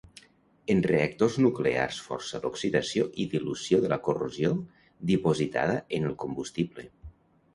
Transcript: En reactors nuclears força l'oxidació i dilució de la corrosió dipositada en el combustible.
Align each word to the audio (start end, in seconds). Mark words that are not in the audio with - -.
En 0.73 0.79
reactors 0.91 1.35
nuclears 1.45 1.99
força 2.05 2.39
l'oxidació 2.45 3.05
i 3.23 3.27
dilució 3.33 3.81
de 3.83 3.93
la 3.93 3.99
corrosió 4.09 4.51
dipositada 5.13 5.75
en 5.99 6.09
el 6.13 6.19
combustible. 6.27 6.87